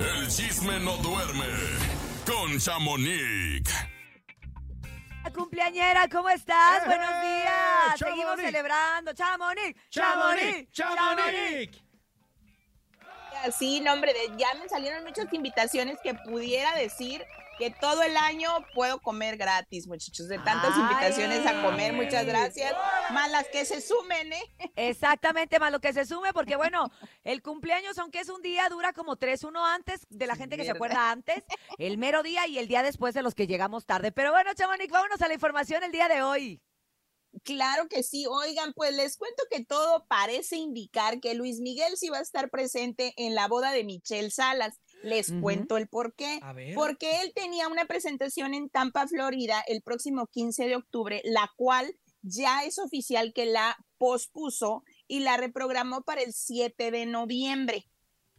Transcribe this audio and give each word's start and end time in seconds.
El 0.00 0.28
chisme 0.28 0.78
no 0.80 0.96
duerme 0.98 1.46
con 2.26 2.58
Chamonix. 2.58 3.70
Cumpleañera, 5.34 6.08
¿cómo 6.08 6.28
estás? 6.28 6.82
¡Eh, 6.82 6.86
Buenos 6.86 7.08
días. 7.22 7.98
Chamonix! 7.98 7.98
Seguimos 7.98 8.40
celebrando. 8.40 9.12
Chamonix, 9.14 9.76
¡Chamonix! 9.90 10.70
Chamonix, 10.72 10.72
¡Chamonix! 10.72 11.82
Sí, 13.58 13.80
nombre 13.80 14.12
de 14.12 14.36
ya 14.36 14.54
me 14.54 14.68
salieron 14.68 15.04
muchas 15.04 15.32
invitaciones 15.32 15.98
que 16.02 16.14
pudiera 16.14 16.74
decir 16.76 17.24
que 17.58 17.70
todo 17.70 18.02
el 18.02 18.16
año 18.16 18.50
puedo 18.74 19.00
comer 19.00 19.36
gratis, 19.36 19.86
muchachos, 19.86 20.28
de 20.28 20.38
tantas 20.38 20.72
Ay. 20.74 20.80
invitaciones 20.80 21.46
a 21.46 21.62
comer, 21.62 21.92
muchas 21.92 22.26
gracias. 22.26 22.74
Más 23.12 23.30
las 23.30 23.46
que 23.48 23.64
se 23.64 23.80
sumen, 23.80 24.32
¿eh? 24.32 24.42
Exactamente, 24.76 25.58
más 25.58 25.72
lo 25.72 25.80
que 25.80 25.92
se 25.92 26.04
sume, 26.04 26.32
porque 26.32 26.56
bueno, 26.56 26.90
el 27.24 27.42
cumpleaños, 27.42 27.98
aunque 27.98 28.20
es 28.20 28.28
un 28.28 28.42
día, 28.42 28.68
dura 28.68 28.92
como 28.92 29.16
tres, 29.16 29.44
uno 29.44 29.64
antes 29.64 30.06
de 30.08 30.26
la 30.26 30.36
gente 30.36 30.56
que 30.56 30.64
se 30.64 30.70
acuerda 30.70 31.10
antes, 31.10 31.44
el 31.78 31.98
mero 31.98 32.22
día 32.22 32.46
y 32.46 32.58
el 32.58 32.68
día 32.68 32.82
después 32.82 33.14
de 33.14 33.22
los 33.22 33.34
que 33.34 33.46
llegamos 33.46 33.86
tarde. 33.86 34.12
Pero 34.12 34.32
bueno, 34.32 34.52
Chamonix, 34.54 34.90
vámonos 34.90 35.20
a 35.20 35.28
la 35.28 35.34
información 35.34 35.82
el 35.84 35.92
día 35.92 36.08
de 36.08 36.22
hoy. 36.22 36.62
Claro 37.44 37.88
que 37.88 38.02
sí. 38.02 38.26
Oigan, 38.26 38.72
pues 38.74 38.94
les 38.94 39.16
cuento 39.16 39.42
que 39.50 39.64
todo 39.64 40.06
parece 40.06 40.56
indicar 40.56 41.18
que 41.20 41.34
Luis 41.34 41.60
Miguel 41.60 41.96
sí 41.96 42.08
va 42.10 42.18
a 42.18 42.22
estar 42.22 42.50
presente 42.50 43.14
en 43.16 43.34
la 43.34 43.48
boda 43.48 43.72
de 43.72 43.84
Michelle 43.84 44.30
Salas. 44.30 44.80
Les 45.02 45.32
cuento 45.40 45.76
el 45.76 45.88
por 45.88 46.14
qué. 46.14 46.38
A 46.42 46.52
ver. 46.52 46.74
Porque 46.74 47.20
él 47.20 47.32
tenía 47.34 47.68
una 47.68 47.86
presentación 47.86 48.54
en 48.54 48.68
Tampa, 48.68 49.06
Florida, 49.06 49.62
el 49.66 49.82
próximo 49.82 50.26
15 50.26 50.66
de 50.66 50.76
octubre, 50.76 51.20
la 51.24 51.50
cual 51.56 51.96
ya 52.22 52.64
es 52.64 52.78
oficial 52.78 53.32
que 53.32 53.46
la 53.46 53.76
pospuso 53.98 54.84
y 55.06 55.20
la 55.20 55.36
reprogramó 55.36 56.02
para 56.02 56.22
el 56.22 56.32
7 56.32 56.90
de 56.90 57.06
noviembre. 57.06 57.88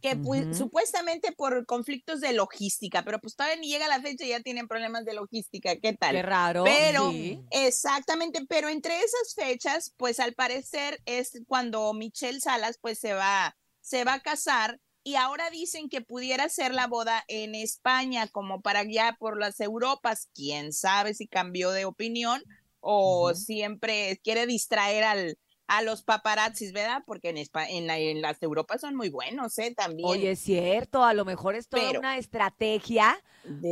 Que 0.00 0.16
pues, 0.16 0.58
supuestamente 0.58 1.32
por 1.32 1.64
conflictos 1.64 2.20
de 2.20 2.34
logística, 2.34 3.02
pero 3.04 3.18
pues 3.20 3.36
todavía 3.36 3.58
ni 3.58 3.68
llega 3.68 3.88
la 3.88 4.02
fecha 4.02 4.26
y 4.26 4.28
ya 4.28 4.40
tienen 4.40 4.68
problemas 4.68 5.06
de 5.06 5.14
logística. 5.14 5.76
¿Qué 5.76 5.94
tal? 5.94 6.14
Qué 6.14 6.20
raro. 6.20 6.64
Pero, 6.64 7.10
sí. 7.10 7.40
exactamente, 7.50 8.44
pero 8.46 8.68
entre 8.68 8.98
esas 8.98 9.34
fechas, 9.34 9.94
pues 9.96 10.20
al 10.20 10.34
parecer 10.34 11.00
es 11.06 11.40
cuando 11.46 11.94
Michelle 11.94 12.40
Salas 12.40 12.76
pues 12.82 12.98
se 12.98 13.14
va, 13.14 13.56
se 13.80 14.04
va 14.04 14.14
a 14.14 14.20
casar 14.20 14.78
y 15.04 15.16
ahora 15.16 15.50
dicen 15.50 15.88
que 15.88 16.00
pudiera 16.00 16.48
ser 16.48 16.72
la 16.74 16.86
boda 16.86 17.24
en 17.28 17.54
España, 17.54 18.26
como 18.28 18.60
para 18.62 18.82
ya 18.84 19.16
por 19.18 19.38
las 19.38 19.60
Europas, 19.60 20.28
quién 20.34 20.72
sabe 20.72 21.14
si 21.14 21.26
cambió 21.28 21.70
de 21.70 21.84
opinión 21.84 22.42
o 22.80 23.34
siempre 23.34 24.18
quiere 24.24 24.46
distraer 24.46 25.04
al, 25.04 25.38
a 25.66 25.80
los 25.82 26.02
paparazzis, 26.02 26.72
¿verdad? 26.72 27.02
Porque 27.06 27.30
en, 27.30 27.36
Espa- 27.36 27.66
en, 27.68 27.86
la- 27.86 27.98
en 27.98 28.20
las 28.20 28.42
Europas 28.42 28.80
son 28.82 28.94
muy 28.96 29.08
buenos, 29.10 29.58
¿eh? 29.58 29.72
También. 29.74 30.06
Oye, 30.08 30.32
es 30.32 30.40
cierto, 30.40 31.02
a 31.04 31.14
lo 31.14 31.24
mejor 31.24 31.54
es 31.54 31.68
toda 31.68 31.82
Pero- 31.86 32.00
una 32.00 32.18
estrategia 32.18 33.16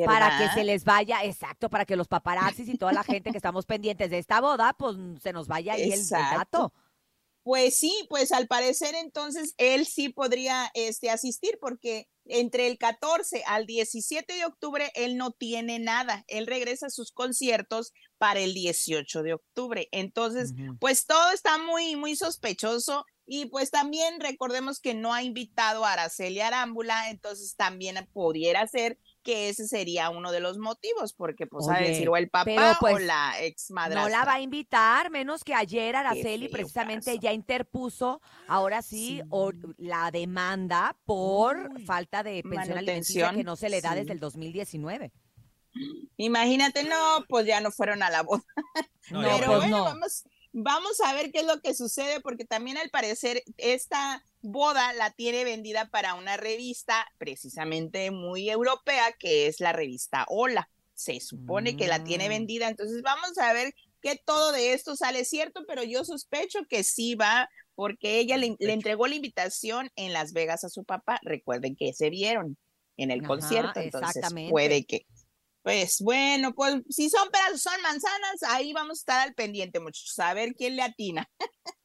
para 0.06 0.38
que 0.38 0.48
se 0.54 0.64
les 0.64 0.84
vaya, 0.84 1.22
exacto, 1.24 1.68
para 1.70 1.84
que 1.84 1.96
los 1.96 2.08
paparazzis 2.08 2.68
y 2.68 2.78
toda 2.78 2.92
la 2.92 3.02
gente 3.04 3.30
que 3.30 3.36
estamos 3.38 3.66
pendientes 3.66 4.10
de 4.10 4.18
esta 4.18 4.40
boda, 4.40 4.74
pues 4.78 4.96
se 5.22 5.32
nos 5.32 5.48
vaya 5.48 5.74
ahí 5.74 5.92
el- 5.92 6.00
el, 6.00 6.08
dato. 6.08 6.72
Pues 7.42 7.76
sí, 7.76 8.06
pues 8.08 8.30
al 8.30 8.46
parecer 8.46 8.94
entonces 8.94 9.54
él 9.58 9.86
sí 9.86 10.08
podría 10.08 10.70
este, 10.74 11.10
asistir 11.10 11.58
porque 11.60 12.08
entre 12.26 12.68
el 12.68 12.78
14 12.78 13.42
al 13.46 13.66
17 13.66 14.32
de 14.32 14.44
octubre 14.44 14.92
él 14.94 15.16
no 15.16 15.32
tiene 15.32 15.78
nada. 15.80 16.24
Él 16.28 16.46
regresa 16.46 16.86
a 16.86 16.90
sus 16.90 17.10
conciertos 17.10 17.92
para 18.18 18.40
el 18.40 18.54
18 18.54 19.22
de 19.22 19.34
octubre. 19.34 19.88
Entonces, 19.90 20.54
pues 20.78 21.06
todo 21.06 21.32
está 21.32 21.58
muy, 21.58 21.96
muy 21.96 22.14
sospechoso. 22.14 23.04
Y 23.26 23.46
pues 23.46 23.70
también 23.70 24.20
recordemos 24.20 24.78
que 24.78 24.94
no 24.94 25.12
ha 25.12 25.22
invitado 25.22 25.84
a 25.84 25.92
Araceli 25.92 26.40
Arámbula, 26.40 27.10
entonces 27.10 27.56
también 27.56 28.08
pudiera 28.12 28.66
ser 28.66 28.98
que 29.22 29.48
ese 29.48 29.66
sería 29.66 30.10
uno 30.10 30.32
de 30.32 30.40
los 30.40 30.58
motivos, 30.58 31.12
porque 31.14 31.46
pues 31.46 31.68
a 31.68 31.78
decir 31.78 32.08
o 32.08 32.16
el 32.16 32.28
papá 32.28 32.72
o 32.72 32.80
pues, 32.80 33.04
la 33.04 33.34
ex 33.40 33.70
madre. 33.70 33.94
No 33.94 34.08
la 34.08 34.24
va 34.24 34.34
a 34.34 34.40
invitar, 34.40 35.10
menos 35.10 35.44
que 35.44 35.54
ayer 35.54 35.96
Araceli 35.96 36.48
precisamente 36.48 37.12
caso. 37.12 37.20
ya 37.22 37.32
interpuso, 37.32 38.20
ahora 38.48 38.82
sí, 38.82 39.22
o- 39.30 39.52
la 39.78 40.10
demanda 40.10 40.96
por 41.04 41.70
Uy, 41.74 41.84
falta 41.84 42.22
de 42.22 42.42
pensión 42.42 42.78
alimenticia 42.78 43.32
que 43.32 43.44
no 43.44 43.56
se 43.56 43.68
le 43.70 43.80
da 43.80 43.90
sí. 43.92 44.00
desde 44.00 44.12
el 44.12 44.20
2019. 44.20 45.12
Imagínate, 46.18 46.84
no, 46.84 47.24
pues 47.28 47.46
ya 47.46 47.60
no 47.60 47.70
fueron 47.70 48.02
a 48.02 48.10
la 48.10 48.22
boda. 48.22 48.42
No, 49.10 49.20
Pero 49.22 49.46
pues 49.46 49.58
bueno, 49.58 49.78
no. 49.78 49.84
vamos, 49.84 50.24
vamos 50.52 51.00
a 51.00 51.14
ver 51.14 51.32
qué 51.32 51.40
es 51.40 51.46
lo 51.46 51.60
que 51.60 51.74
sucede, 51.74 52.20
porque 52.20 52.44
también 52.44 52.76
al 52.78 52.90
parecer 52.90 53.42
esta 53.56 54.24
boda 54.40 54.92
la 54.94 55.10
tiene 55.12 55.44
vendida 55.44 55.88
para 55.90 56.14
una 56.14 56.36
revista 56.36 57.06
precisamente 57.18 58.10
muy 58.10 58.50
europea, 58.50 59.12
que 59.18 59.46
es 59.46 59.60
la 59.60 59.72
revista 59.72 60.24
Hola. 60.28 60.68
Se 60.94 61.18
supone 61.20 61.76
que 61.76 61.88
la 61.88 62.04
tiene 62.04 62.26
Mm. 62.26 62.28
vendida, 62.28 62.68
entonces 62.68 63.02
vamos 63.02 63.36
a 63.38 63.52
ver 63.52 63.74
que 64.00 64.16
todo 64.24 64.52
de 64.52 64.72
esto 64.72 64.94
sale 64.96 65.24
cierto, 65.24 65.64
pero 65.66 65.82
yo 65.82 66.04
sospecho 66.04 66.60
que 66.68 66.84
sí 66.84 67.14
va, 67.14 67.48
porque 67.74 68.18
ella 68.18 68.36
le, 68.36 68.56
le 68.58 68.72
entregó 68.72 69.06
la 69.06 69.14
invitación 69.14 69.90
en 69.96 70.12
Las 70.12 70.32
Vegas 70.32 70.64
a 70.64 70.68
su 70.68 70.84
papá. 70.84 71.18
Recuerden 71.22 71.76
que 71.76 71.92
se 71.94 72.10
vieron 72.10 72.56
en 72.96 73.10
el 73.10 73.20
Ajá, 73.20 73.28
concierto, 73.28 73.80
entonces 73.80 74.24
puede 74.50 74.84
que. 74.84 75.06
Pues 75.62 75.98
bueno, 76.00 76.52
pues 76.54 76.82
si 76.88 77.08
son 77.08 77.28
peras 77.30 77.52
o 77.54 77.58
son 77.58 77.80
manzanas, 77.82 78.42
ahí 78.48 78.72
vamos 78.72 78.98
a 78.98 79.00
estar 79.00 79.20
al 79.28 79.34
pendiente, 79.34 79.78
muchachos, 79.80 80.18
a 80.18 80.34
ver 80.34 80.54
quién 80.54 80.74
le 80.76 80.82
atina. 80.82 81.28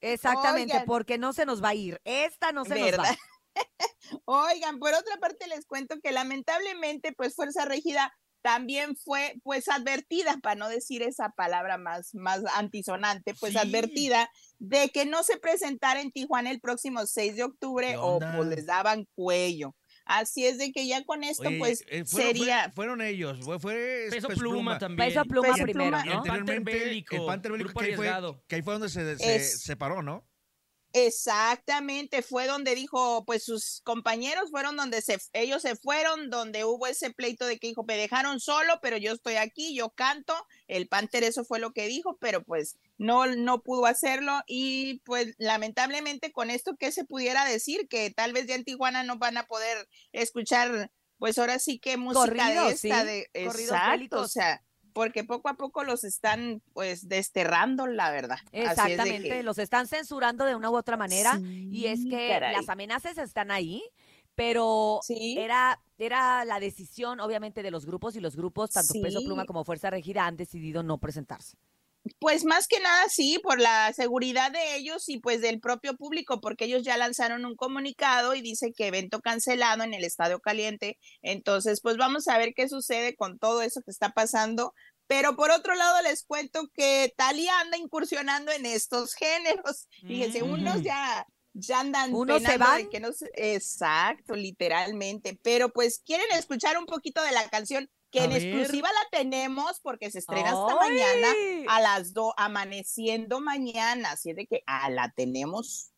Exactamente, 0.01 0.73
Oigan. 0.73 0.85
porque 0.87 1.17
no 1.17 1.31
se 1.33 1.45
nos 1.45 1.63
va 1.63 1.69
a 1.69 1.75
ir. 1.75 2.01
Esta 2.03 2.51
no 2.51 2.65
se 2.65 2.79
nos 2.79 2.99
va. 2.99 3.15
Oigan, 4.25 4.79
por 4.79 4.93
otra 4.93 5.17
parte 5.17 5.47
les 5.47 5.65
cuento 5.65 5.99
que 6.01 6.11
lamentablemente, 6.11 7.13
pues 7.13 7.35
Fuerza 7.35 7.65
Regida 7.65 8.11
también 8.41 8.95
fue 8.95 9.35
pues 9.43 9.67
advertida, 9.67 10.37
para 10.41 10.55
no 10.55 10.69
decir 10.69 11.01
esa 11.03 11.29
palabra 11.35 11.77
más, 11.77 12.13
más 12.15 12.41
antisonante, 12.55 13.33
pues 13.39 13.53
Sí. 13.53 13.59
advertida 13.59 14.29
de 14.59 14.89
que 14.89 15.05
no 15.05 15.23
se 15.23 15.37
presentara 15.37 16.01
en 16.01 16.11
Tijuana 16.11 16.49
el 16.51 16.61
próximo 16.61 17.05
6 17.05 17.35
de 17.35 17.43
octubre 17.43 17.89
¿Qué 17.89 17.97
o 17.97 18.19
pues 18.19 18.47
les 18.47 18.65
daban 18.65 19.05
cuello. 19.15 19.75
Así 20.07 20.45
es 20.45 20.57
de 20.57 20.71
que 20.71 20.87
ya 20.87 21.03
con 21.05 21.23
esto 21.23 21.47
Oye, 21.47 21.57
pues 21.59 21.83
eh, 21.89 22.05
fueron, 22.05 22.33
sería... 22.35 22.63
fue- 22.65 22.71
fueron 22.75 23.01
ellos, 23.01 23.39
fue, 23.41 23.59
fue 23.59 24.07
Peso 24.09 24.27
Peso 24.29 24.39
Pluma 24.39 24.79
también. 24.79 25.09
Peso 25.09 25.25
pluma 25.25 25.47
Peso 25.53 25.63
primero, 25.63 25.97
Pluma. 25.97 26.05
Y 26.05 26.09
¿no? 26.09 26.23
el 26.23 26.29
Panther 26.31 26.61
Bélico, 26.61 27.15
el 27.15 27.25
Panther 27.25 27.51
Bélico, 27.51 27.73
que 27.79 27.85
ahí, 27.85 27.95
fue, 27.95 28.11
que 28.47 28.55
ahí 28.55 28.61
fue 28.61 28.73
donde 28.73 28.89
se, 28.89 29.17
se 29.17 29.35
Es- 29.35 29.61
separó, 29.61 30.01
¿no? 30.01 30.25
Exactamente, 31.05 32.23
fue 32.23 32.47
donde 32.47 32.73
dijo, 32.73 33.23
pues 33.25 33.43
sus 33.43 33.81
compañeros 33.83 34.49
fueron 34.49 34.75
donde 34.75 35.01
se, 35.01 35.17
ellos 35.33 35.61
se 35.61 35.75
fueron, 35.75 36.31
donde 36.31 36.65
hubo 36.65 36.87
ese 36.87 37.11
pleito 37.11 37.45
de 37.45 37.59
que 37.59 37.67
dijo, 37.67 37.83
me 37.83 37.97
dejaron 37.97 38.39
solo, 38.39 38.79
pero 38.81 38.97
yo 38.97 39.11
estoy 39.11 39.35
aquí, 39.35 39.75
yo 39.75 39.89
canto, 39.91 40.33
el 40.67 40.87
Panther 40.87 41.23
eso 41.23 41.45
fue 41.45 41.59
lo 41.59 41.71
que 41.71 41.87
dijo, 41.87 42.17
pero 42.19 42.43
pues 42.43 42.77
no, 42.97 43.27
no 43.27 43.61
pudo 43.61 43.85
hacerlo 43.85 44.41
y 44.47 44.99
pues 45.05 45.35
lamentablemente 45.37 46.31
con 46.31 46.49
esto 46.49 46.75
que 46.77 46.91
se 46.91 47.05
pudiera 47.05 47.45
decir, 47.45 47.87
que 47.87 48.09
tal 48.09 48.33
vez 48.33 48.47
ya 48.47 48.55
en 48.55 48.63
Tijuana 48.63 49.03
no 49.03 49.19
van 49.19 49.37
a 49.37 49.45
poder 49.45 49.87
escuchar, 50.13 50.91
pues 51.19 51.37
ahora 51.37 51.59
sí 51.59 51.77
que 51.77 51.97
música 51.97 52.21
Corridos, 52.21 52.81
de 52.81 52.89
esta, 52.89 53.01
sí, 53.01 53.07
de, 53.07 53.29
corridos 53.45 53.59
exacto, 53.59 54.21
o 54.21 54.27
sea, 54.27 54.63
porque 54.97 55.23
poco 55.23 55.47
a 55.47 55.53
poco 55.53 55.83
los 55.83 56.03
están 56.03 56.59
pues 56.73 57.07
desterrando, 57.07 57.85
la 57.85 58.09
verdad. 58.09 58.39
Exactamente, 58.51 59.29
que- 59.29 59.43
los 59.43 59.59
están 59.59 59.85
censurando 59.85 60.43
de 60.43 60.55
una 60.55 60.71
u 60.71 60.75
otra 60.75 60.97
manera 60.97 61.39
y 61.39 61.85
es 61.85 61.99
que 62.03 62.29
caray. 62.29 62.55
las 62.55 62.67
amenazas 62.67 63.15
están 63.19 63.51
ahí, 63.51 63.83
pero 64.33 64.99
Sí. 65.03 65.35
era 65.37 65.79
era 65.99 66.45
la 66.45 66.59
decisión 66.59 67.19
obviamente 67.19 67.61
de 67.61 67.69
los 67.69 67.85
grupos 67.85 68.15
y 68.15 68.19
los 68.21 68.35
grupos 68.35 68.71
tanto 68.71 68.93
Peso 69.01 69.19
Pluma 69.23 69.45
como 69.45 69.63
Fuerza 69.63 69.91
Regida 69.91 70.25
han 70.25 70.35
decidido 70.35 70.81
no 70.81 70.97
presentarse. 70.97 71.57
Pues 72.19 72.45
más 72.45 72.67
que 72.67 72.79
nada 72.79 73.03
sí, 73.09 73.39
por 73.43 73.59
la 73.59 73.91
seguridad 73.93 74.51
de 74.51 74.75
ellos 74.77 75.09
y 75.09 75.19
pues 75.19 75.41
del 75.41 75.59
propio 75.59 75.97
público, 75.97 76.39
porque 76.39 76.65
ellos 76.65 76.83
ya 76.83 76.95
lanzaron 76.97 77.45
un 77.45 77.55
comunicado 77.57 78.33
y 78.33 78.41
dice 78.41 78.71
que 78.75 78.87
evento 78.87 79.19
cancelado 79.19 79.83
en 79.83 79.93
el 79.93 80.05
Estadio 80.05 80.39
Caliente. 80.39 80.97
Entonces, 81.21 81.81
pues 81.81 81.97
vamos 81.97 82.27
a 82.29 82.37
ver 82.37 82.53
qué 82.55 82.69
sucede 82.69 83.15
con 83.15 83.39
todo 83.39 83.61
eso 83.61 83.81
que 83.81 83.91
está 83.91 84.11
pasando. 84.11 84.73
Pero 85.07 85.35
por 85.35 85.51
otro 85.51 85.75
lado, 85.75 86.01
les 86.03 86.23
cuento 86.23 86.67
que 86.73 87.13
Talia 87.17 87.59
anda 87.59 87.77
incursionando 87.77 88.51
en 88.51 88.65
estos 88.65 89.13
géneros. 89.13 89.87
Fíjense, 90.05 90.43
Mm. 90.43 90.49
unos 90.51 90.83
ya, 90.83 91.25
ya 91.53 91.79
andan 91.81 92.13
Unos 92.13 92.41
se 92.41 92.51
de 92.51 92.57
van. 92.57 92.89
que 92.89 92.99
no 92.99 93.11
se- 93.13 93.29
Exacto, 93.33 94.33
literalmente. 94.35 95.37
Pero 95.43 95.69
pues 95.73 95.99
quieren 96.05 96.27
escuchar 96.33 96.77
un 96.77 96.85
poquito 96.85 97.21
de 97.23 97.31
la 97.31 97.47
canción 97.49 97.89
que 98.11 98.19
A 98.21 98.23
en 98.25 98.29
ver. 98.31 98.41
exclusiva 98.41 98.87
la 98.91 99.17
tenemos 99.19 99.79
porque 99.81 100.09
se 100.11 100.19
estrena 100.19 100.49
hasta 100.51 100.75
mañana 100.75 101.27
a 101.69 101.81
las 101.81 102.13
dos, 102.13 102.33
amaneciendo 102.37 103.39
mañana, 103.41 104.11
así 104.11 104.29
es 104.31 104.35
de 104.35 104.47
que 104.47 104.63
ah, 104.67 104.89
la 104.89 105.09
tenemos. 105.11 105.91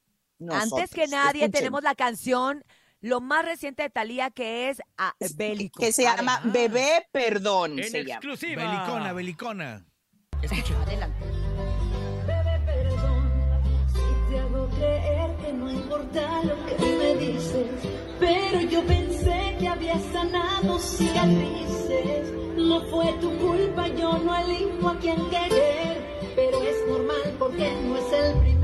Antes 0.50 0.91
que 0.91 1.07
nadie 1.07 1.41
Escuchen, 1.44 1.51
tenemos 1.51 1.83
la 1.83 1.95
canción 1.95 2.63
lo 3.01 3.21
más 3.21 3.45
reciente 3.45 3.83
de 3.83 3.89
Thalía 3.89 4.29
que 4.31 4.69
es 4.69 4.81
ah, 4.97 5.13
Bélico. 5.35 5.79
que 5.81 5.91
se 5.91 6.06
A 6.07 6.11
ver, 6.11 6.19
llama 6.19 6.35
Ah. 6.44 6.50
Bebé 6.51 7.07
Perdón. 7.11 7.79
En 7.79 7.89
se 7.89 8.00
llama. 8.03 8.13
exclusiva. 8.15 8.63
Belicona, 8.63 9.13
belicona. 9.13 9.85
adelante. 10.41 11.25
Bebé, 12.25 12.59
perdón 12.65 13.31
si 13.94 14.31
te 14.31 14.39
hago 14.39 14.69
creer 14.69 15.19
no 15.54 15.72
importa 15.72 16.44
lo 16.44 16.56
que 16.66 16.86
me 16.86 17.16
dices, 17.16 17.68
pero 18.19 18.62
yo 18.62 18.84
pensé 18.84 19.56
que 19.60 19.68
había 19.68 20.00
sanado 20.12 20.80
cicatrices. 20.80 22.34
No 22.57 22.81
fue 22.90 23.13
tu 23.22 23.31
culpa, 23.38 23.88
yo 23.88 24.18
no 24.19 24.36
elijo 24.38 24.90
a 24.90 24.98
quien 25.00 25.18
querer. 25.30 25.98
Pero 26.36 26.62
es 26.62 26.88
normal 26.88 27.36
porque 27.38 27.72
no 27.84 27.98
es 27.98 28.13
el 28.13 28.40
primero 28.42 28.58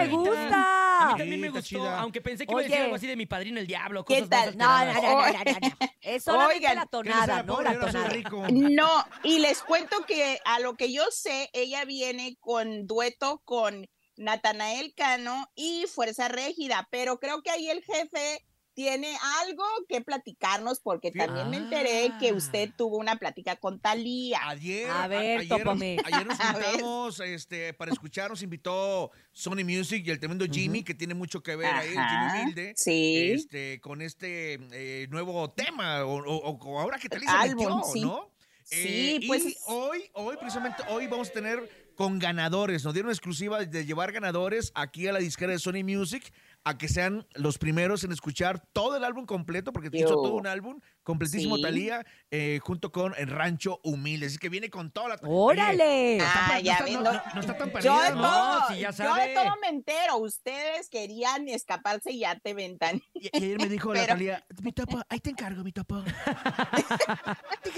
me 0.00 0.08
gusta! 0.08 0.98
A 1.00 1.12
mí 1.12 1.18
también 1.18 1.40
me 1.40 1.48
gustó, 1.48 1.62
chida. 1.68 2.00
aunque 2.00 2.20
pensé 2.20 2.44
que 2.44 2.52
iba 2.52 2.60
a 2.60 2.62
decir 2.62 2.76
Oye. 2.76 2.84
algo 2.84 2.96
así 2.96 3.06
de 3.06 3.16
mi 3.16 3.26
padrino 3.26 3.60
el 3.60 3.66
diablo. 3.66 4.04
¿Qué 4.04 4.20
cosas 4.20 4.28
más 4.30 4.56
tal? 4.56 4.58
No, 4.58 4.84
no, 4.84 4.92
no, 4.92 5.02
no, 5.02 5.26
no, 5.26 5.44
no, 5.44 5.68
no. 5.80 5.88
Es 6.00 6.24
solamente 6.24 6.56
Oigan, 6.56 6.76
la 6.76 6.82
¿Qué 6.82 6.88
tonada, 6.88 7.42
¿no? 7.42 7.60
La 7.62 7.78
tonada. 7.78 8.08
rico. 8.08 8.44
No, 8.50 9.04
y 9.22 9.38
les 9.38 9.62
cuento 9.62 10.04
que 10.06 10.40
a 10.44 10.58
lo 10.60 10.76
que 10.76 10.92
yo 10.92 11.04
sé, 11.10 11.50
ella 11.52 11.84
viene 11.84 12.36
con 12.40 12.86
dueto 12.86 13.42
con 13.44 13.88
Natanael 14.16 14.94
Cano 14.94 15.48
y 15.54 15.84
Fuerza 15.86 16.28
Régida, 16.28 16.88
pero 16.90 17.18
creo 17.20 17.42
que 17.42 17.50
ahí 17.50 17.68
el 17.70 17.84
jefe 17.84 18.44
tiene 18.78 19.12
algo 19.44 19.64
que 19.88 20.00
platicarnos 20.02 20.78
porque 20.78 21.10
también 21.10 21.50
me 21.50 21.56
enteré 21.56 22.12
que 22.20 22.28
Ah. 22.28 22.34
usted 22.34 22.70
tuvo 22.76 22.96
una 22.98 23.16
plática 23.16 23.56
con 23.56 23.80
Talía. 23.80 24.38
Ayer, 24.48 24.88
A 24.88 25.08
ver, 25.08 25.40
ayer, 25.40 25.48
tópame. 25.48 25.96
ayer 26.04 26.24
nos 26.24 26.38
A 26.40 26.52
ver. 26.52 26.64
juntamos 26.74 27.18
este, 27.18 27.74
para 27.74 27.90
escuchar, 27.90 28.30
nos 28.30 28.40
invitó 28.40 29.10
Sony 29.32 29.64
Music 29.64 30.04
y 30.06 30.10
el 30.10 30.20
tremendo 30.20 30.44
Jimmy, 30.48 30.84
que 30.84 30.94
tiene 30.94 31.14
mucho 31.14 31.42
que 31.42 31.56
ver 31.56 31.74
ahí, 31.74 31.88
Jimmy 31.88 32.50
Hilde, 32.50 32.74
sí. 32.76 33.32
este, 33.32 33.80
con 33.80 34.00
este 34.00 34.60
eh, 34.70 35.08
nuevo 35.10 35.50
tema, 35.50 36.04
o, 36.04 36.18
o- 36.24 36.56
o 36.56 36.78
ahora 36.78 37.00
que 37.00 37.08
Talía 37.08 37.32
se 37.42 37.56
metió, 37.56 37.80
sí. 37.92 38.00
¿no? 38.02 38.30
Sí, 38.62 39.18
Eh, 39.22 39.26
pues- 39.26 39.44
Y 39.44 39.56
hoy, 39.66 40.04
hoy, 40.12 40.36
precisamente 40.36 40.84
hoy 40.88 41.08
vamos 41.08 41.30
a 41.30 41.32
tener 41.32 41.88
con 41.96 42.20
ganadores. 42.20 42.84
Nos 42.84 42.94
dieron 42.94 43.10
exclusiva 43.10 43.64
de 43.64 43.84
llevar 43.84 44.12
ganadores 44.12 44.70
aquí 44.76 45.08
a 45.08 45.12
la 45.12 45.18
disquera 45.18 45.50
de 45.52 45.58
Sony 45.58 45.82
Music 45.82 46.32
a 46.68 46.76
que 46.76 46.88
sean 46.88 47.26
los 47.34 47.56
primeros 47.56 48.04
en 48.04 48.12
escuchar 48.12 48.62
todo 48.74 48.96
el 48.96 49.04
álbum 49.04 49.24
completo, 49.24 49.72
porque 49.72 49.88
hizo 49.92 50.14
todo 50.16 50.34
un 50.34 50.46
álbum 50.46 50.80
completísimo 51.08 51.56
Sí. 51.56 51.62
Talía, 51.62 52.04
eh, 52.30 52.60
junto 52.62 52.92
con 52.92 53.14
el 53.16 53.28
Rancho 53.28 53.80
Humilde. 53.82 54.26
Así 54.26 54.36
que 54.36 54.50
viene 54.50 54.68
con 54.68 54.90
toda 54.92 55.08
la. 55.08 55.18
¡Órale! 55.22 56.18
Ah, 56.20 56.50
no 56.54 56.60
ya 56.60 56.72
está- 56.74 56.84
ven, 56.84 56.94
no- 56.94 57.00
no- 57.02 57.12
no- 57.12 57.22
no 57.34 57.40
está 57.40 57.56
tan 57.56 57.68
Yo 57.68 57.72
perdida, 57.72 58.10
de 58.10 58.14
¿no? 58.16 58.22
todo, 58.22 58.60
si 58.68 58.74
ya 58.80 58.90
yo 58.90 58.92
sabe. 58.92 59.28
de 59.28 59.34
todo 59.34 59.56
me 59.62 59.68
entero. 59.68 60.16
Ustedes 60.18 60.90
querían 60.90 61.48
escaparse 61.48 62.12
y 62.12 62.18
ya 62.20 62.38
te 62.38 62.52
ventan. 62.52 63.02
Y, 63.14 63.26
y 63.26 63.30
ayer 63.44 63.58
me 63.58 63.68
dijo 63.70 63.94
la 63.94 64.06
Talía, 64.06 64.44
mi 64.62 64.72
topo, 64.72 65.00
ahí 65.08 65.18
te 65.20 65.30
encargo, 65.30 65.64
mi 65.64 65.72
topo. 65.72 66.04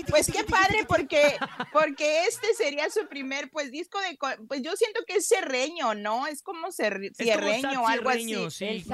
Pues 0.09 0.31
qué 0.31 0.45
padre 0.45 0.85
porque 0.89 1.37
porque 1.73 2.25
este 2.27 2.53
sería 2.55 2.89
su 2.91 3.07
primer 3.09 3.51
pues 3.51 3.71
disco 3.71 3.99
de 4.01 4.17
pues 4.49 4.63
yo 4.63 4.75
siento 4.77 5.01
que 5.07 5.15
es 5.17 5.27
serreño, 5.29 5.95
¿no? 5.95 6.27
Es 6.27 6.43
como 6.43 6.71
cierreño 6.73 7.83
o 7.83 7.87
algo 7.89 8.11
así. 8.11 8.51
sí. 8.51 8.65
El 8.65 8.85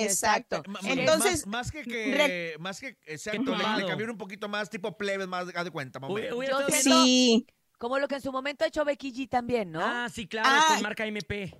Exacto. 0.00 0.62
Entonces, 0.84 1.46
más, 1.46 1.66
más 1.66 1.72
que, 1.72 1.82
que 1.82 2.56
más 2.58 2.80
que 2.80 2.96
exacto, 3.06 3.54
tumbado. 3.64 3.80
le 3.80 3.86
cambiaron 3.86 4.12
un 4.14 4.18
poquito 4.18 4.48
más 4.48 4.70
tipo 4.70 4.96
plebes, 4.96 5.26
más 5.28 5.46
haz 5.54 5.64
de 5.64 5.70
cuenta, 5.70 6.00
más 6.00 6.10
o 6.10 6.12
Hubiera- 6.14 6.34
estado 6.68 7.04
sí, 7.04 7.46
Como 7.78 7.98
lo 7.98 8.06
que 8.08 8.14
en 8.14 8.22
su 8.22 8.32
momento 8.32 8.64
ha 8.64 8.68
hecho 8.68 8.84
Becky 8.84 9.12
G 9.12 9.28
también, 9.28 9.70
¿no? 9.72 9.80
Ah, 9.82 10.08
sí, 10.12 10.26
claro, 10.28 10.48
Ah. 10.50 10.64
con 10.74 10.82
marca 10.82 11.06
MP. 11.06 11.54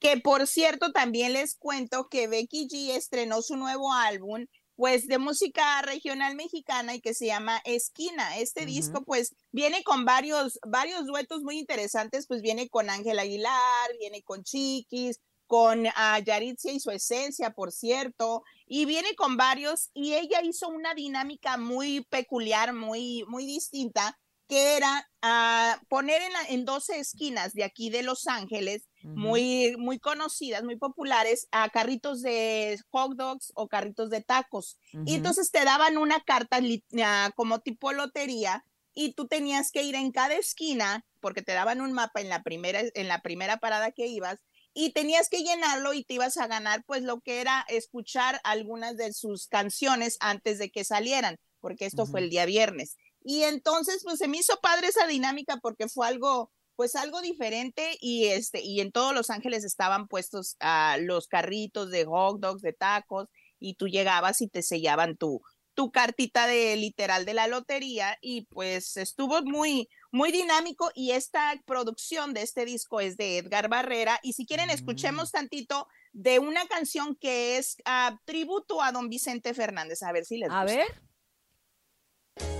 que 0.00 0.16
por 0.18 0.46
cierto 0.46 0.92
también 0.92 1.32
les 1.32 1.56
cuento 1.56 2.08
que 2.08 2.28
Becky 2.28 2.68
G 2.68 2.90
estrenó 2.96 3.42
su 3.42 3.56
nuevo 3.56 3.92
álbum 3.92 4.46
pues 4.76 5.08
de 5.08 5.18
música 5.18 5.82
regional 5.82 6.36
mexicana 6.36 6.94
y 6.94 7.00
que 7.00 7.12
se 7.14 7.26
llama 7.26 7.60
Esquina. 7.64 8.36
Este 8.38 8.60
Ujú. 8.62 8.70
disco 8.70 9.02
pues 9.04 9.34
viene 9.50 9.82
con 9.82 10.04
varios 10.04 10.60
varios 10.64 11.04
duetos 11.04 11.42
muy 11.42 11.58
interesantes, 11.58 12.28
pues 12.28 12.42
viene 12.42 12.68
con 12.68 12.88
Ángel 12.90 13.18
Aguilar, 13.18 13.90
viene 13.98 14.22
con 14.22 14.44
Chiquis, 14.44 15.18
con 15.48 15.86
ah, 15.96 16.20
Yaritzia 16.20 16.70
y 16.72 16.78
su 16.78 16.90
esencia, 16.92 17.50
por 17.50 17.72
cierto, 17.72 18.44
y 18.66 18.84
viene 18.84 19.16
con 19.16 19.36
varios 19.36 19.90
y 19.94 20.14
ella 20.14 20.40
hizo 20.44 20.68
una 20.68 20.94
dinámica 20.94 21.56
muy 21.56 22.04
peculiar, 22.08 22.72
muy 22.72 23.24
muy 23.26 23.44
distinta 23.44 24.16
que 24.46 24.76
era 24.76 25.10
ah, 25.20 25.78
poner 25.88 26.22
en, 26.22 26.32
la- 26.32 26.44
en 26.48 26.64
12 26.64 26.98
esquinas 27.00 27.52
de 27.52 27.64
aquí 27.64 27.90
de 27.90 28.02
Los 28.02 28.26
Ángeles 28.28 28.84
muy, 29.02 29.74
muy 29.78 29.98
conocidas, 29.98 30.64
muy 30.64 30.76
populares, 30.76 31.48
a 31.50 31.68
carritos 31.70 32.22
de 32.22 32.78
hot 32.90 33.12
dogs 33.14 33.52
o 33.54 33.68
carritos 33.68 34.10
de 34.10 34.22
tacos. 34.22 34.78
Ujú. 34.94 35.04
Y 35.06 35.14
entonces 35.14 35.50
te 35.50 35.64
daban 35.64 35.98
una 35.98 36.20
carta 36.20 36.60
ah, 37.02 37.30
como 37.36 37.60
tipo 37.60 37.92
lotería 37.92 38.64
y 38.94 39.12
tú 39.12 39.28
tenías 39.28 39.70
que 39.70 39.82
ir 39.82 39.94
en 39.94 40.12
cada 40.12 40.34
esquina 40.34 41.04
porque 41.20 41.42
te 41.42 41.52
daban 41.52 41.80
un 41.80 41.92
mapa 41.92 42.20
en 42.20 42.28
la 42.28 42.42
primera, 42.42 42.80
en 42.94 43.06
la 43.08 43.20
primera 43.22 43.58
parada 43.58 43.92
que 43.92 44.06
ibas 44.06 44.40
y 44.80 44.92
tenías 44.92 45.28
que 45.28 45.42
llenarlo 45.42 45.92
y 45.92 46.04
te 46.04 46.14
ibas 46.14 46.36
a 46.36 46.46
ganar 46.46 46.84
pues 46.86 47.02
lo 47.02 47.20
que 47.20 47.40
era 47.40 47.64
escuchar 47.68 48.40
algunas 48.44 48.96
de 48.96 49.12
sus 49.12 49.48
canciones 49.48 50.16
antes 50.20 50.60
de 50.60 50.70
que 50.70 50.84
salieran, 50.84 51.36
porque 51.58 51.84
esto 51.84 52.06
fue 52.06 52.20
el 52.20 52.30
día 52.30 52.46
viernes. 52.46 52.94
Y 53.20 53.42
entonces 53.42 54.02
pues 54.04 54.18
se 54.18 54.28
me 54.28 54.36
hizo 54.36 54.56
padre 54.62 54.86
esa 54.86 55.08
dinámica 55.08 55.56
porque 55.56 55.88
fue 55.88 56.06
algo 56.06 56.52
pues 56.76 56.94
algo 56.94 57.20
diferente 57.20 57.98
y 58.00 58.26
este 58.26 58.62
y 58.62 58.80
en 58.80 58.92
todos 58.92 59.12
Los 59.12 59.30
Ángeles 59.30 59.64
estaban 59.64 60.06
puestos 60.06 60.54
ah, 60.60 60.96
los 61.00 61.26
carritos 61.26 61.90
de 61.90 62.04
hot 62.04 62.38
dogs, 62.38 62.62
de 62.62 62.72
tacos 62.72 63.26
y 63.58 63.74
tú 63.74 63.88
llegabas 63.88 64.40
y 64.42 64.46
te 64.46 64.62
sellaban 64.62 65.16
tu 65.16 65.42
tu 65.74 65.90
cartita 65.90 66.46
de 66.46 66.76
literal 66.76 67.24
de 67.24 67.34
la 67.34 67.48
lotería 67.48 68.16
y 68.20 68.42
pues 68.42 68.96
estuvo 68.96 69.42
muy 69.42 69.88
muy 70.10 70.32
dinámico 70.32 70.90
y 70.94 71.10
esta 71.12 71.60
producción 71.66 72.32
de 72.34 72.42
este 72.42 72.64
disco 72.64 73.00
es 73.00 73.16
de 73.16 73.38
Edgar 73.38 73.68
Barrera 73.68 74.18
y 74.22 74.32
si 74.32 74.46
quieren 74.46 74.70
escuchemos 74.70 75.30
tantito 75.32 75.86
de 76.12 76.38
una 76.38 76.66
canción 76.66 77.14
que 77.16 77.58
es 77.58 77.76
ah, 77.84 78.18
tributo 78.24 78.82
a 78.82 78.90
don 78.92 79.08
Vicente 79.08 79.52
Fernández 79.54 80.02
a 80.02 80.12
ver 80.12 80.24
si 80.24 80.38
les 80.38 80.50
A 80.50 80.62
gusta. 80.62 80.76
ver. 80.76 81.02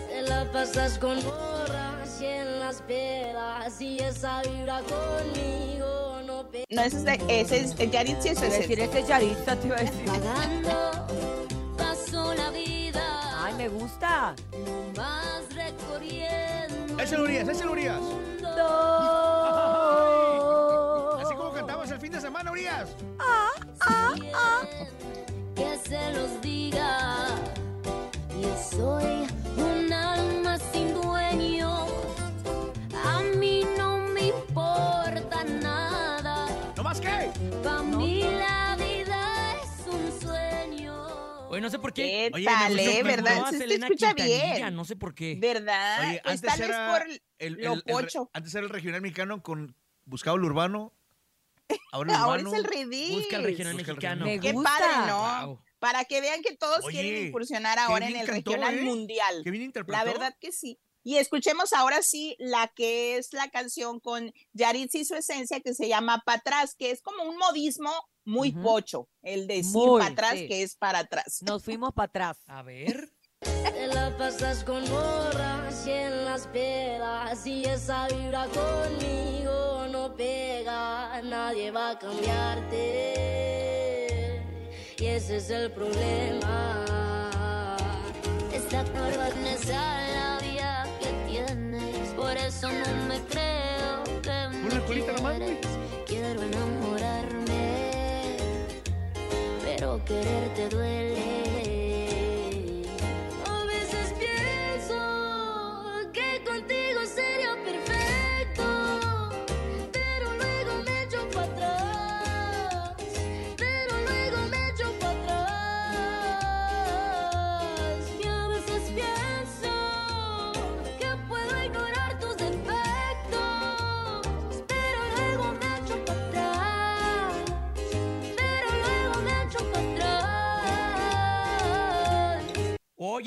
Te 0.08 0.22
la 0.22 0.50
pasas 0.52 0.98
con 0.98 1.22
borras 1.24 2.20
y 2.20 2.26
en 2.26 2.60
las 2.60 2.82
pedas 2.82 3.80
y 3.80 3.98
esa 3.98 4.42
vibra 4.42 4.82
conmigo 4.82 6.20
no 6.26 6.50
pe- 6.50 6.64
no 6.68 6.82
ese 6.82 6.96
es 6.96 7.04
de, 7.04 7.40
ese 7.40 7.60
es 7.60 7.80
el 7.80 7.90
Yaritzi 7.90 8.22
Te 8.22 8.30
iba 8.32 8.40
a 8.42 8.46
ese 8.48 8.58
decir, 8.58 8.80
es 8.80 8.88
este 8.88 9.04
Yarista, 9.08 9.56
te 9.56 9.66
iba 9.68 9.76
a 9.76 9.80
decir. 9.80 10.04
Pagando 10.04 11.06
paso 11.76 12.34
la 12.34 12.50
vida 12.50 13.44
Ay, 13.44 13.54
me 13.54 13.68
gusta. 13.68 14.34
no 14.52 14.92
más 15.00 15.54
recorriendo 15.54 16.77
Échale, 16.98 17.22
Urias, 17.22 17.48
échale, 17.48 17.70
Urias. 17.70 18.00
No. 18.40 18.58
Así 21.20 21.34
como 21.34 21.52
cantabas 21.52 21.90
el 21.90 22.00
fin 22.00 22.12
de 22.12 22.20
semana, 22.20 22.50
Urias. 22.50 22.88
que 25.54 25.78
se 25.88 26.12
los 26.12 26.40
diga 26.40 27.26
yo 28.40 28.56
soy 28.70 29.17
no 41.68 41.72
sé 41.72 41.78
por 41.78 41.92
qué. 41.92 42.02
¿Qué 42.02 42.30
Oye, 42.34 42.44
tal, 42.44 42.74
me 42.74 42.82
gustó- 42.82 42.98
eh? 42.98 43.04
me 43.04 43.10
¿Verdad? 43.16 43.50
se 43.50 43.58
Selena 43.58 43.86
escucha 43.86 44.14
Quintanilla, 44.14 44.54
bien. 44.56 44.74
No 44.76 44.84
sé 44.84 44.96
por 44.96 45.14
qué. 45.14 45.36
¿Verdad? 45.38 46.00
Oye, 46.08 46.20
pues 46.22 46.34
antes 46.34 46.50
tal 46.50 46.60
vez 46.60 46.68
era 46.68 46.92
por 46.92 47.02
el, 47.10 47.22
el- 47.38 47.52
lo 47.64 47.72
el 47.74 47.82
re- 47.84 47.92
pocho. 47.92 48.30
antes 48.32 48.54
era 48.54 48.64
el 48.64 48.70
regional 48.70 49.00
mexicano 49.02 49.42
con 49.42 49.76
buscaba 50.04 50.36
el 50.36 50.44
urbano. 50.44 50.92
Ahora 51.92 52.12
el 52.12 52.18
ahora 52.20 52.42
es 52.42 52.52
el 52.54 52.64
redis. 52.64 53.10
Busca 53.16 53.36
el 53.36 53.44
regional 53.44 53.72
Busca 53.74 53.90
el 53.90 53.96
mexicano. 53.96 54.24
Me 54.24 54.40
Qué 54.40 54.52
gusta. 54.52 54.70
padre, 54.78 55.06
¿no? 55.06 55.46
Wow. 55.46 55.62
Para 55.78 56.04
que 56.06 56.20
vean 56.20 56.42
que 56.42 56.56
todos 56.56 56.84
Oye, 56.84 57.00
quieren 57.00 57.26
incursionar 57.28 57.78
ahora 57.78 58.08
en 58.08 58.16
el 58.16 58.26
cantó, 58.26 58.50
regional 58.52 58.78
¿eh? 58.78 58.82
mundial. 58.82 59.40
Qué 59.44 59.50
bien 59.50 59.62
interpretó. 59.64 59.96
La 59.96 60.04
verdad 60.04 60.34
que 60.40 60.50
sí. 60.50 60.78
Y 61.04 61.16
escuchemos 61.16 61.72
ahora 61.72 62.02
sí 62.02 62.34
la 62.38 62.66
que 62.74 63.16
es 63.16 63.32
la 63.32 63.48
canción 63.48 64.00
con 64.00 64.32
Yaritzi 64.52 64.98
y 65.00 65.04
su 65.04 65.14
esencia 65.14 65.60
que 65.60 65.72
se 65.74 65.88
llama 65.88 66.22
Pa' 66.26 66.34
atrás, 66.34 66.74
que 66.74 66.90
es 66.90 67.00
como 67.00 67.22
un 67.22 67.36
modismo 67.38 67.92
muy 68.28 68.50
uh 68.50 68.58
-huh. 68.58 68.62
pocho 68.62 69.08
el 69.22 69.46
decir 69.46 69.72
muy, 69.72 70.00
para 70.00 70.12
atrás 70.12 70.32
sí. 70.34 70.48
que 70.48 70.62
es 70.62 70.76
para 70.76 70.98
atrás. 71.00 71.42
Nos 71.46 71.64
fuimos 71.64 71.92
para 71.92 72.06
atrás. 72.06 72.38
A 72.46 72.62
ver. 72.62 73.10
Te 73.40 73.86
la 73.86 74.16
pasas 74.16 74.64
con 74.64 74.82
morras 74.90 75.86
y 75.86 75.90
en 75.90 76.24
las 76.24 76.46
pedas 76.48 77.46
y 77.46 77.64
esa 77.64 78.08
vibra 78.08 78.46
conmigo 78.46 79.86
no 79.92 80.14
pega, 80.16 81.22
nadie 81.22 81.70
va 81.70 81.90
a 81.90 81.98
cambiarte 81.98 83.18
y 84.98 85.06
ese 85.06 85.36
es 85.36 85.50
el 85.50 85.70
problema. 85.70 86.84
Esta 88.52 88.82
es 88.82 89.68
la 89.68 90.38
vida 90.42 90.84
que 91.00 91.30
tienes, 91.30 92.08
por 92.14 92.36
eso 92.36 92.68
no 92.68 93.06
me 93.06 93.20
creo 93.20 94.02
que 94.22 94.48
me 94.48 94.80
quieres. 94.86 95.66
Quiero 96.04 96.42
enamorarme 96.42 97.57
pero 99.78 100.00
quererte 100.04 100.68
duele. 100.68 101.37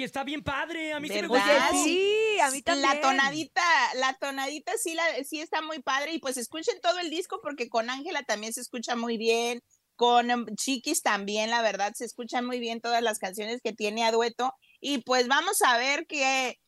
Oye, 0.02 0.08
está 0.08 0.24
bien 0.24 0.42
padre. 0.42 0.94
A 0.94 1.00
mí 1.00 1.10
sí 1.10 1.22
me 1.22 1.28
gusta. 1.28 1.70
Oye, 1.72 1.84
sí, 1.84 2.40
a 2.42 2.50
mí 2.50 2.64
también. 2.64 2.90
La 2.90 3.02
tonadita, 3.02 3.62
la 3.98 4.16
tonadita 4.16 4.72
sí, 4.76 4.96
la, 4.96 5.04
sí 5.24 5.40
está 5.40 5.62
muy 5.62 5.80
padre 5.80 6.14
y 6.14 6.18
pues 6.18 6.38
escuchen 6.38 6.82
todo 6.82 6.98
el 6.98 7.12
disco 7.12 7.40
porque 7.44 7.70
con 7.70 7.92
Ángela 7.92 8.24
también 8.24 8.52
se 8.52 8.62
escucha 8.62 8.96
muy 8.96 9.18
bien, 9.18 9.62
con 9.96 10.32
em, 10.32 10.48
Chiquis 10.56 11.04
también, 11.04 11.52
la 11.52 11.62
verdad, 11.62 11.94
se 11.94 12.06
escuchan 12.06 12.48
muy 12.48 12.60
bien 12.60 12.82
todas 12.82 13.04
las 13.04 13.20
canciones 13.20 13.62
que 13.64 13.74
tiene 13.74 14.04
a 14.04 14.12
dueto 14.12 14.56
y 14.80 15.04
pues 15.04 15.28
vamos 15.28 15.62
a 15.62 15.78
ver 15.78 16.08
qué, 16.08 16.60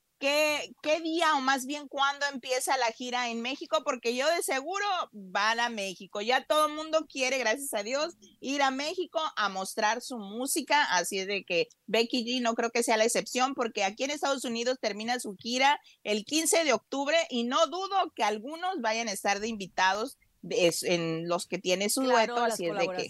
qué, 0.81 1.01
día 1.01 1.35
o 1.35 1.41
más 1.41 1.65
bien 1.65 1.89
cuándo 1.89 2.25
empieza 2.31 2.77
la 2.77 2.91
gira 2.91 3.29
en 3.29 3.41
México 3.41 3.81
porque 3.83 4.15
yo 4.15 4.25
de 4.29 4.41
seguro 4.41 4.85
van 5.11 5.59
a 5.59 5.67
México, 5.67 6.21
ya 6.21 6.45
todo 6.45 6.67
el 6.67 6.73
mundo 6.73 7.05
quiere, 7.11 7.37
gracias 7.37 7.73
a 7.73 7.83
Dios, 7.83 8.13
ir 8.39 8.61
a 8.61 8.71
México 8.71 9.19
a 9.35 9.49
mostrar 9.49 10.01
su 10.01 10.17
música, 10.17 10.83
así 10.91 11.19
es 11.19 11.27
de 11.27 11.43
que 11.43 11.67
Becky 11.87 12.23
G 12.23 12.41
no 12.41 12.53
creo 12.53 12.69
que 12.69 12.83
sea 12.83 12.95
la 12.95 13.03
excepción 13.03 13.53
porque 13.53 13.83
aquí 13.83 14.05
en 14.05 14.11
Estados 14.11 14.45
Unidos 14.45 14.77
termina 14.79 15.19
su 15.19 15.35
gira 15.35 15.81
el 16.03 16.23
15 16.23 16.63
de 16.63 16.71
octubre 16.71 17.17
y 17.29 17.43
no 17.43 17.67
dudo 17.67 18.13
que 18.15 18.23
algunos 18.23 18.79
vayan 18.79 19.09
a 19.09 19.13
estar 19.13 19.41
de 19.41 19.49
invitados 19.49 20.17
es- 20.49 20.83
en 20.83 21.27
los 21.27 21.47
que 21.47 21.57
tiene 21.57 21.89
su 21.89 22.01
Claro, 22.01 22.33
dueto, 22.33 22.41
las 22.47 22.53
así 22.53 22.65
es 22.67 22.75
de 22.77 22.87
que 22.87 23.09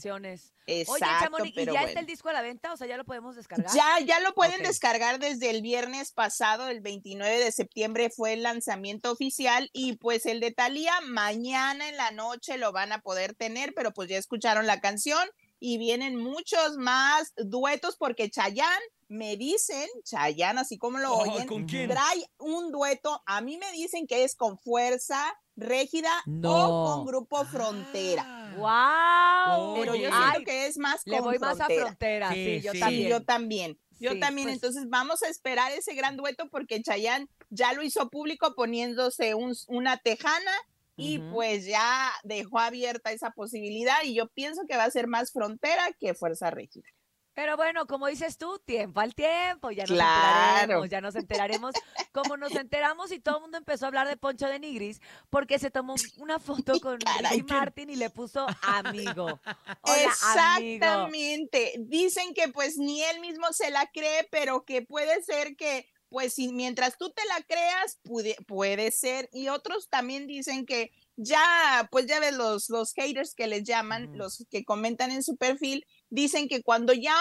exacto, 0.66 0.92
Oye, 0.94 1.06
Chamonix, 1.22 1.58
¿y 1.58 1.66
ya 1.66 1.84
está 1.84 2.00
el 2.00 2.06
disco 2.06 2.30
a 2.30 2.34
la 2.34 2.42
venta? 2.42 2.72
O 2.72 2.78
sea, 2.78 2.88
¿ya 2.88 2.96
lo 2.98 3.04
podemos 3.04 3.36
descargar? 3.36 3.70
Ya, 3.76 4.00
ya 4.06 4.20
lo 4.22 4.34
pueden 4.34 4.64
descargar 4.64 5.20
desde 5.20 5.50
el 5.50 5.62
viernes 5.62 6.12
pasado, 6.12 6.70
el 6.70 6.80
29 6.82 7.40
de 7.40 7.52
septiembre 7.52 8.10
fue 8.10 8.34
el 8.34 8.44
lanzamiento 8.44 9.12
oficial 9.12 9.70
y 9.74 9.98
pues 9.98 10.26
el 10.26 10.40
de 10.40 10.52
Thalía 10.52 10.94
mañana 11.02 11.90
en 11.90 11.98
la 11.98 12.12
noche 12.12 12.58
lo 12.58 12.72
van 12.72 12.92
a 12.94 13.02
poder 13.02 13.34
tener, 13.36 13.74
pero 13.74 13.92
pues 13.92 14.10
ya 14.10 14.18
escucharon 14.18 14.66
la 14.68 14.80
canción 14.80 15.28
y 15.60 15.78
vienen 15.78 16.16
muchos 16.18 16.78
más 16.78 17.34
duetos 17.38 17.96
porque 17.98 18.30
Chayanne 18.30 18.84
me 19.08 19.38
dicen, 19.38 19.88
Chayanne 20.04 20.60
así 20.62 20.78
como 20.78 20.98
lo 21.00 21.22
Ay, 21.24 21.30
oyen, 21.30 21.48
¿con 21.48 21.66
quién? 21.66 21.90
trae 21.90 22.26
un 22.40 22.72
dueto, 22.72 23.22
a 23.26 23.42
mí 23.42 23.58
me 23.58 23.72
dicen 23.72 24.08
que 24.08 24.24
es 24.24 24.36
con 24.36 24.58
Fuerza 24.58 25.22
Régida 25.56 26.12
No. 26.26 26.52
o 26.52 26.96
con 26.98 27.06
Grupo 27.06 27.46
Frontera. 27.46 28.54
¡Wow! 28.58 29.76
Pero 29.76 29.96
yo 29.96 30.10
siento 30.10 30.38
Ay, 30.38 30.44
que 30.44 30.66
es 30.68 30.78
más 30.78 31.02
le 31.06 31.18
con 31.18 31.26
voy 31.26 31.40
más 31.40 31.54
a 31.60 31.66
Frontera. 31.66 31.86
frontera, 31.86 32.34
sí, 32.34 32.46
Sí, 32.46 32.62
yo 32.62 32.72
sí. 32.72 32.80
También. 32.80 33.10
yo 33.10 33.24
también. 33.24 33.80
Yo 34.00 34.12
Sí, 34.14 34.20
también, 34.20 34.48
pues- 34.48 34.56
entonces 34.56 34.90
vamos 34.90 35.22
a 35.24 35.30
esperar 35.30 35.72
ese 35.72 35.94
gran 35.94 36.18
dueto 36.18 36.50
porque 36.50 36.82
Chayanne 36.82 37.28
ya 37.50 37.74
lo 37.74 37.84
hizo 37.84 38.10
público 38.10 38.54
poniéndose 38.56 39.34
un- 39.36 39.56
una 39.68 39.98
tejana 39.98 40.52
y 40.96 41.20
pues 41.20 41.66
ya 41.66 42.12
dejó 42.24 42.60
abierta 42.60 43.12
esa 43.12 43.32
posibilidad 43.32 43.96
y 44.04 44.14
yo 44.16 44.28
pienso 44.30 44.64
que 44.68 44.76
va 44.78 44.84
a 44.84 44.92
ser 44.92 45.08
más 45.08 45.32
frontera 45.32 45.90
que 46.00 46.14
Fuerza 46.14 46.52
Rígida. 46.52 46.88
Pero 47.34 47.58
bueno, 47.58 47.88
como 47.88 48.08
dices 48.08 48.38
tú, 48.38 48.60
tiempo 48.60 49.00
al 49.00 49.16
tiempo, 49.16 49.72
ya 49.72 49.84
nos 49.84 49.92
Claro. 49.92 50.62
enteraremos, 50.62 50.90
ya 50.90 51.02
nos 51.02 51.16
enteraremos, 51.16 51.76
como 52.12 52.38
nos 52.38 52.52
enteramos 52.56 53.12
y 53.12 53.20
todo 53.20 53.38
el 53.38 53.42
mundo 53.42 53.58
empezó 53.58 53.86
a 53.86 53.88
hablar 53.88 54.08
de 54.08 54.18
Poncho 54.18 54.48
de 54.48 54.60
Nigris, 54.60 55.02
porque 55.30 55.58
se 55.60 55.72
tomó 55.72 55.96
una 56.18 56.40
foto 56.40 56.80
con 56.80 57.00
Ricky 57.42 57.44
Martin 57.44 57.90
y 57.90 57.96
le 57.96 58.10
puso 58.10 58.46
amigo. 58.62 59.26
Hola, 59.26 59.58
amigo. 59.82 60.06
Exactamente. 60.06 61.74
Dicen 61.80 62.34
que 62.34 62.50
pues 62.50 62.78
ni 62.78 63.02
él 63.04 63.20
mismo 63.20 63.52
se 63.52 63.72
la 63.72 63.90
cree, 63.92 64.28
pero 64.32 64.64
que 64.66 64.82
puede 64.82 65.24
ser 65.24 65.56
que 65.56 65.88
pues 66.10 66.36
si 66.36 66.54
mientras 66.54 67.00
tú 67.00 67.10
te 67.10 67.24
la 67.26 67.42
creas, 67.42 67.98
puede, 68.04 68.36
puede 68.46 68.92
ser. 68.92 69.30
Y 69.34 69.48
otros 69.48 69.90
también 69.90 70.28
dicen 70.28 70.68
que 70.68 70.92
ya, 71.16 71.88
pues 71.92 72.06
ya 72.06 72.20
ves 72.20 72.36
los, 72.36 72.70
los 72.70 72.94
haters 72.94 73.34
que 73.34 73.48
les 73.48 73.64
llaman, 73.64 74.16
los 74.16 74.46
que 74.52 74.64
comentan 74.64 75.10
en 75.10 75.24
su 75.24 75.38
perfil, 75.38 75.88
dicen 76.14 76.48
que 76.48 76.62
cuando 76.62 76.94
ya 76.94 77.16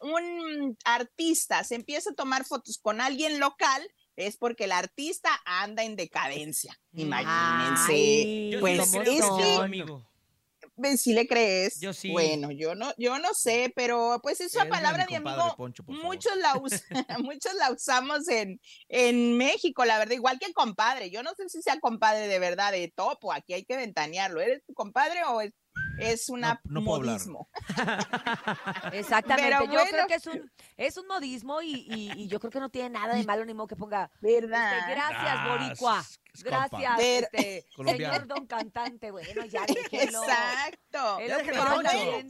un, 0.00 0.10
un 0.10 0.78
artista 0.84 1.62
se 1.64 1.74
empieza 1.74 2.10
a 2.10 2.14
tomar 2.14 2.44
fotos 2.46 2.78
con 2.80 3.00
alguien 3.00 3.38
local, 3.38 3.82
es 4.16 4.36
porque 4.38 4.64
el 4.64 4.72
artista 4.72 5.28
anda 5.44 5.84
en 5.84 5.94
decadencia. 5.96 6.78
Mm. 6.92 7.00
Imagínense. 7.00 7.92
Ay, 7.92 8.50
Yo 8.52 8.60
Pues 8.60 8.80
sí 8.88 8.90
¿cómo 8.92 9.04
le 9.04 9.10
creo 9.10 9.38
es 9.38 9.44
que 9.44 9.52
es 9.54 9.58
amigo. 9.60 10.04
¿Ves 10.80 11.00
si 11.00 11.12
le 11.12 11.26
crees? 11.26 11.80
Yo 11.80 11.92
sí. 11.92 12.10
Bueno, 12.10 12.52
yo 12.52 12.74
no, 12.76 12.92
yo 12.98 13.18
no 13.18 13.34
sé, 13.34 13.72
pero 13.74 14.20
pues 14.22 14.40
esa 14.40 14.60
Eres 14.60 14.70
palabra 14.70 15.06
mi 15.06 15.10
de 15.10 15.16
amigo, 15.16 15.56
Poncho, 15.56 15.82
muchos 15.88 16.36
la, 16.36 16.56
us- 16.56 16.84
muchos 17.18 17.52
la 17.54 17.72
usamos 17.72 18.28
en, 18.28 18.60
en 18.88 19.36
México, 19.36 19.84
la 19.84 19.98
verdad, 19.98 20.14
igual 20.14 20.38
que 20.38 20.52
compadre. 20.52 21.10
Yo 21.10 21.22
no 21.24 21.34
sé 21.34 21.48
si 21.48 21.62
sea 21.62 21.80
compadre 21.80 22.28
de 22.28 22.38
verdad, 22.38 22.70
de 22.72 22.92
topo, 22.94 23.32
aquí 23.32 23.54
hay 23.54 23.64
que 23.64 23.76
ventanearlo. 23.76 24.40
¿Eres 24.40 24.64
tu 24.66 24.72
compadre 24.74 25.24
o 25.24 25.40
es, 25.40 25.52
es 26.00 26.28
una 26.28 26.60
No- 26.64 26.80
no 26.80 26.84
puedo 26.84 26.96
hablar. 27.00 27.14
modismo? 27.16 27.48
Exactamente, 28.92 29.50
Pero 29.58 29.72
yo 29.72 29.80
creo 29.90 30.06
que 30.06 30.14
es 30.14 30.26
un, 30.26 30.52
es 30.76 30.96
un 30.96 31.06
modismo 31.06 31.60
y, 31.62 31.72
y- 31.88 32.12
y 32.16 32.28
yo 32.28 32.38
creo 32.40 32.50
que 32.50 32.60
no 32.60 32.70
tiene 32.70 32.90
nada 32.90 33.14
de 33.14 33.24
malo 33.24 33.44
ni 33.44 33.54
modo 33.54 33.66
que 33.68 33.76
ponga, 33.76 34.10
¿Verdad? 34.20 34.78
este, 34.78 34.90
gracias 34.92 35.20
Ah, 35.20 35.56
Boricua, 35.58 36.04
gracias 36.44 36.98
este, 36.98 37.66
señor 37.84 38.26
don 38.26 38.46
cantante, 38.46 39.10
bueno, 39.10 39.44
ya 39.46 39.62
déjenlo. 39.66 40.22
Exacto. 40.22 41.18
Él 41.20 41.32
Poncho. 41.56 41.82
también 41.82 42.28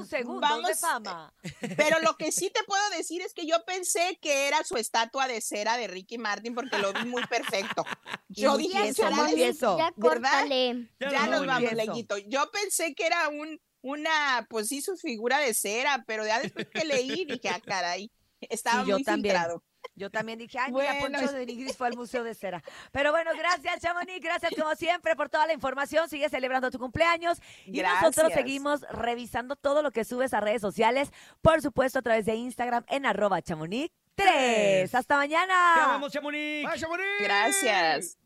sus 0.00 0.08
segundos 0.08 0.50
de 0.50 0.56
Vamos- 0.62 0.80
fama. 0.80 1.34
Pero 1.76 2.00
lo 2.00 2.16
que 2.16 2.32
sí 2.32 2.50
te 2.50 2.62
puedo 2.64 2.82
decir 2.90 3.22
es 3.22 3.32
que 3.34 3.46
yo 3.46 3.64
pensé 3.64 4.18
que 4.20 4.46
era 4.48 4.62
su 4.64 4.76
estatua 4.76 5.26
de 5.28 5.40
cera 5.40 5.76
de 5.76 5.86
Ricky 5.86 6.18
Martin 6.18 6.54
porque 6.54 6.78
lo 6.78 6.92
vi 6.92 7.04
muy 7.06 7.24
perfecto. 7.26 7.84
Yo 8.28 8.56
dije, 8.56 8.92
¿será 8.94 9.10
muy 9.10 9.34
tieso. 9.34 9.78
Ya 9.78 9.92
¿verdad? 9.96 10.46
Ya 10.48 11.10
Ya 11.10 11.26
no, 11.26 11.38
nos 11.38 11.46
vamos, 11.46 11.70
Eso. 11.72 11.76
Leguito. 11.76 12.18
Yo 12.18 12.50
pensé 12.50 12.94
que 12.94 13.06
era 13.06 13.28
un, 13.28 13.60
una, 13.80 14.46
pues 14.50 14.68
sí, 14.68 14.80
su 14.82 14.96
figura 14.96 15.38
de 15.38 15.54
cera, 15.54 16.02
pero 16.06 16.26
ya 16.26 16.40
después 16.40 16.66
que 16.68 16.84
leí 16.84 17.24
dije, 17.26 17.48
ah, 17.50 17.60
caray, 17.64 18.10
estaba 18.40 18.82
Sí, 18.82 18.90
yo 18.90 18.96
muy 18.96 19.04
también. 19.04 19.34
filtrado. 19.36 19.62
Yo 19.94 20.10
también 20.10 20.38
dije, 20.38 20.58
ay, 20.58 20.72
mira, 20.72 20.94
Bueno, 20.98 21.18
Poncho 21.18 21.32
de 21.32 21.46
Nigris 21.46 21.76
fue 21.76 21.86
al 21.86 21.96
Museo 21.96 22.24
de 22.24 22.34
Cera. 22.34 22.62
Pero 22.92 23.12
bueno, 23.12 23.30
gracias, 23.36 23.80
Chamonix, 23.80 24.20
gracias 24.20 24.52
como 24.58 24.74
siempre 24.74 25.14
por 25.16 25.28
toda 25.28 25.46
la 25.46 25.52
información. 25.52 26.08
Sigue 26.08 26.28
celebrando 26.28 26.70
tu 26.70 26.78
cumpleaños. 26.78 27.38
Y 27.66 27.82
nosotros 27.82 28.32
seguimos 28.32 28.82
revisando 28.90 29.56
todo 29.56 29.82
lo 29.82 29.90
que 29.90 30.04
subes 30.04 30.34
a 30.34 30.40
redes 30.40 30.60
sociales, 30.60 31.10
por 31.42 31.62
supuesto 31.62 31.98
a 31.98 32.02
través 32.02 32.26
de 32.26 32.34
Instagram 32.34 32.84
en 32.88 33.06
arroba 33.06 33.40
chamonix 33.42 33.92
3. 34.14 34.94
Hasta 34.94 35.16
mañana. 35.16 35.54
Te 35.74 35.80
amamos, 35.80 36.12
Chamonix. 36.12 36.68
¡Ay, 36.68 36.78
Chamonix! 36.78 37.06
Gracias. 37.20 38.18